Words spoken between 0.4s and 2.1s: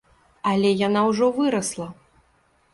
Але яна ўжо вырасла!